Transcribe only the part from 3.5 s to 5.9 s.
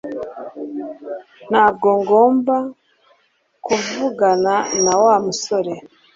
kuvugana na Wa musore